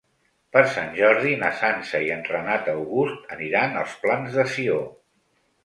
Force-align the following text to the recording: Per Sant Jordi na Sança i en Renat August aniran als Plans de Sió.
Per 0.55 0.61
Sant 0.69 0.87
Jordi 0.99 1.33
na 1.41 1.51
Sança 1.59 2.01
i 2.07 2.09
en 2.17 2.25
Renat 2.31 2.73
August 2.75 3.37
aniran 3.39 3.79
als 3.85 3.97
Plans 4.07 4.41
de 4.41 4.51
Sió. 4.59 4.83